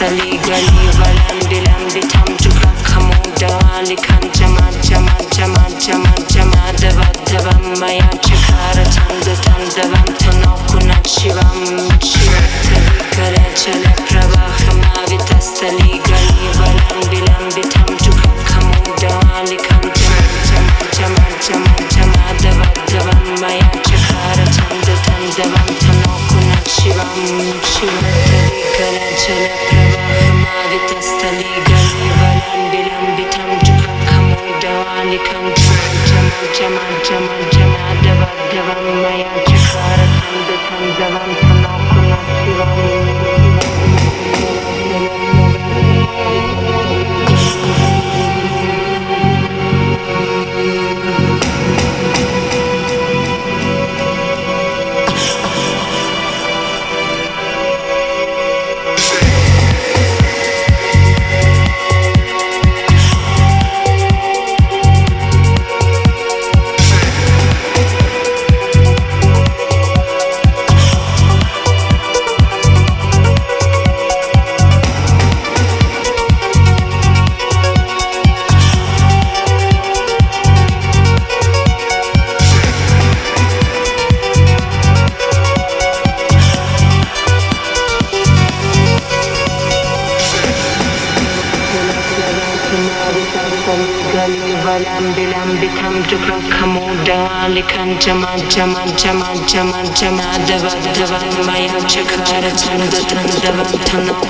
[0.00, 7.32] گلی گلی ولم دلم بیتم چکا خمو دوالی کن جمع جمع جمع جمع جمع دوت
[7.32, 15.16] دوم بیا چکار چند تن دوم تنا کنک شیوم شیوم تلی کره چله پرواخ ماوی
[15.16, 22.92] تستلی گلی ولم دلم بیتم چکا خمو دوالی کن جمع جمع جمع جمع جمع دوت
[22.92, 27.45] دوم بیا چکار چند تن دوم تنا کنک شیوم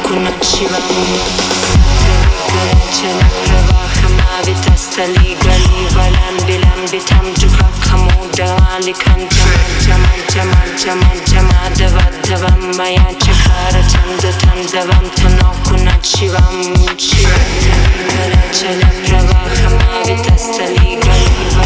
[0.02, 0.78] kuna shiva
[2.96, 11.10] Chala pravaha mavita stali gali valan bilam bitam juka kamuda alikam jama jama jama jama
[11.26, 16.42] jama dava dava maya chakara chanda tandava tana kuna shiva
[16.96, 17.38] shiva
[18.58, 21.65] Chala pravaha mavita stali gali valan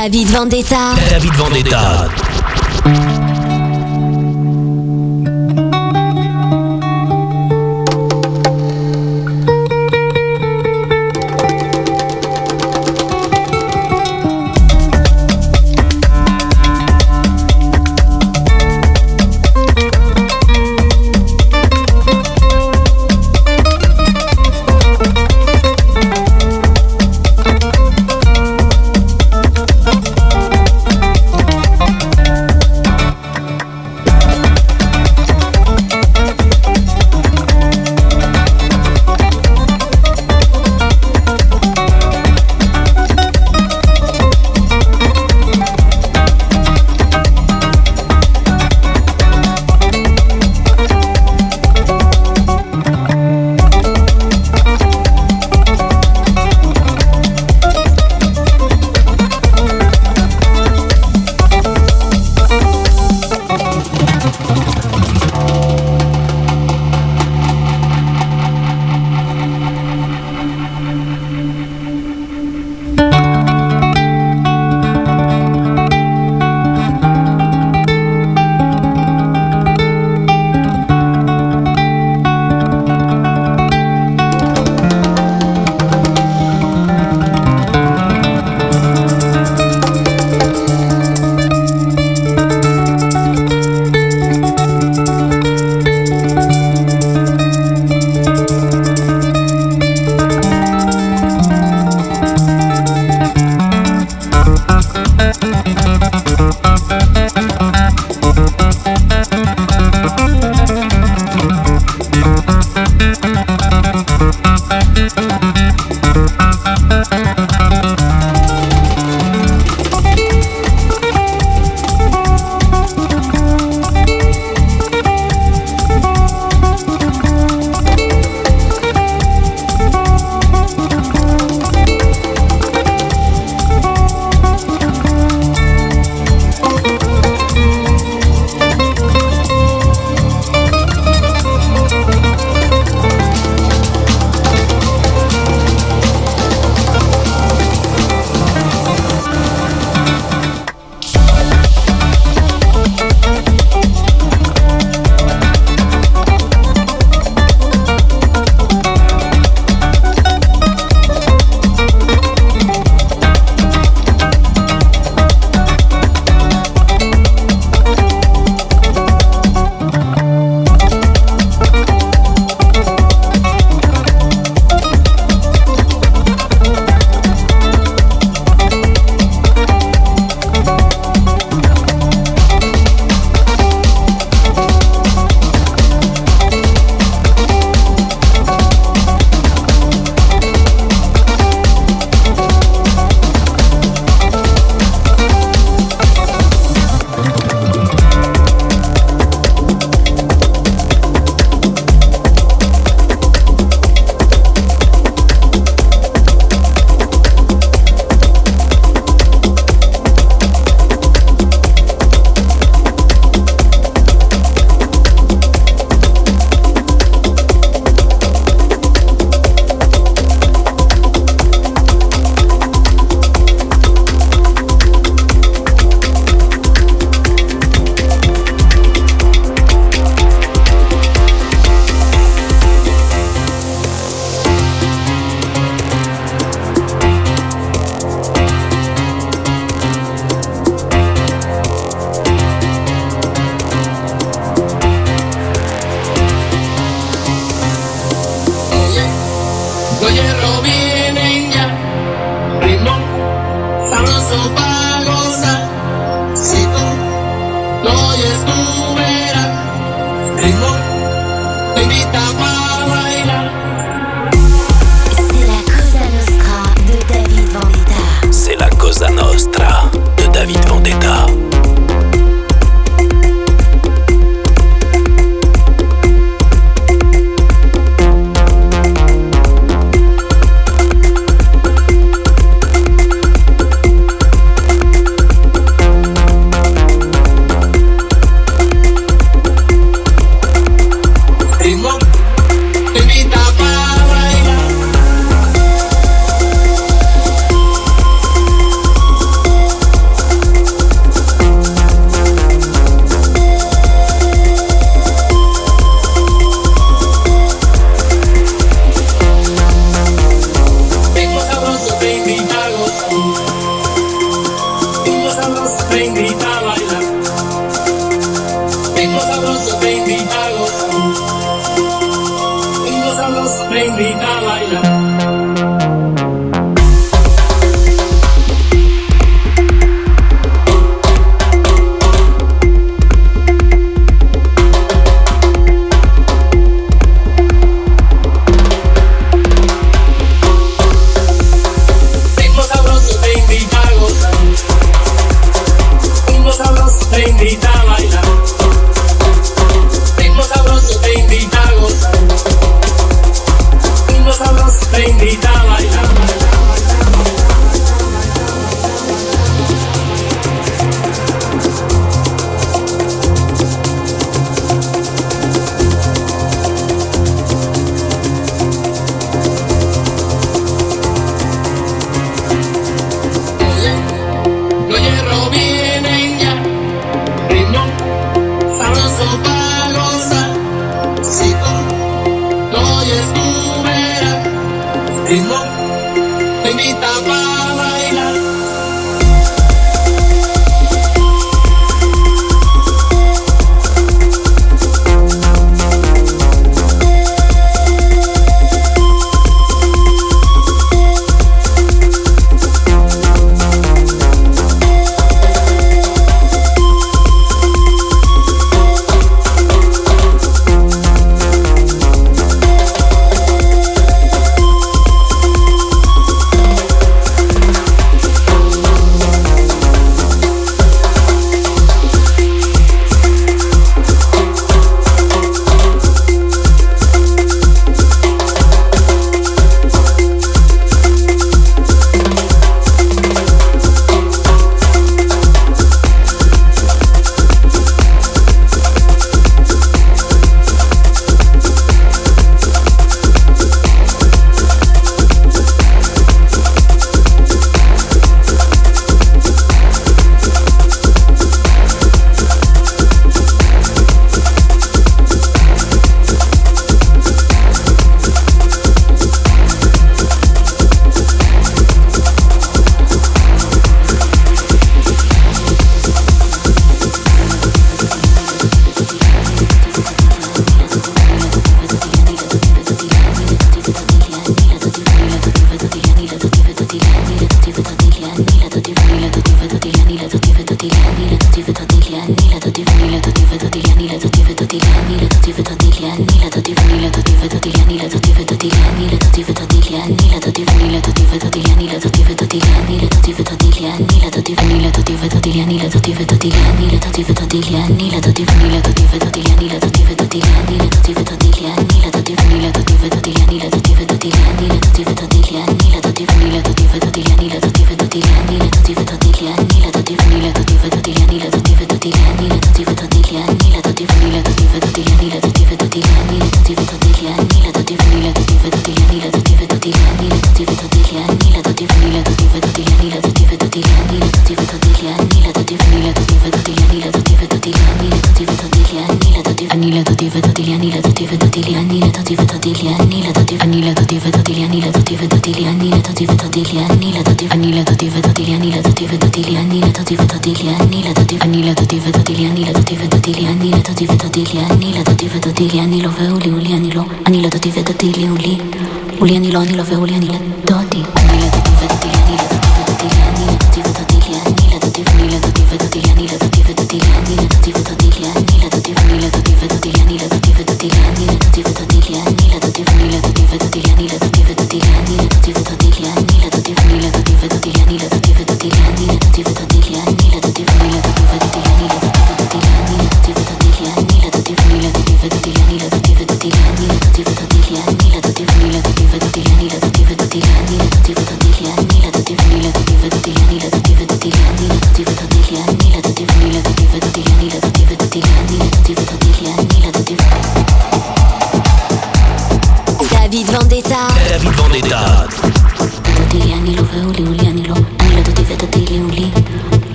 [0.00, 0.94] David Vendetta.
[0.94, 3.19] David Vendetta.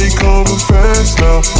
[0.00, 1.59] Money coming fast now.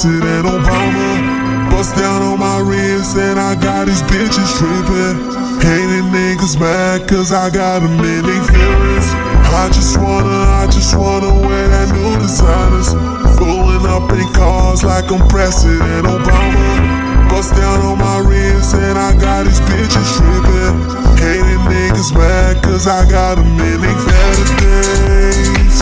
[0.00, 0.16] Shit
[0.48, 1.68] Obama.
[1.68, 5.20] Bust down on my wrist and I got these bitches tripping.
[5.60, 9.08] Hating niggas mad cause I got a million feelings.
[9.52, 12.96] I just wanna, I just wanna wear that new designers.
[13.36, 17.28] Pulling up in cars like I'm President Obama.
[17.28, 20.80] Bust down on my wrist and I got these bitches tripping.
[21.20, 25.76] Hating niggas mad cause I got a million better days.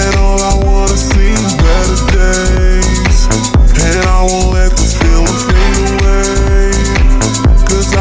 [0.00, 2.69] And all I wanna see is better days.
[3.92, 5.60] And I won't let this feeling fade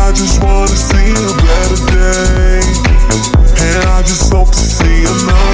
[0.09, 2.61] I just wanna see a better day.
[3.61, 5.48] And I just hope to see another.